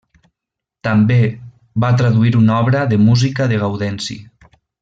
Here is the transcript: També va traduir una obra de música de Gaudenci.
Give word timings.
També 0.87 1.17
va 1.85 1.91
traduir 2.01 2.33
una 2.41 2.57
obra 2.63 2.83
de 2.95 3.01
música 3.07 3.49
de 3.53 3.63
Gaudenci. 3.67 4.21